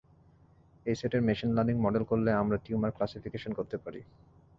এই 0.85 0.95
সেটের 0.99 1.21
machine 1.27 1.49
learning 1.55 1.75
model 1.85 2.03
করলে 2.03 2.31
আমরা 2.33 2.57
টিউমার 2.63 2.95
ক্লাসিফিকেশন 2.97 3.51
করতে 3.53 3.77
পারি। 3.77 4.01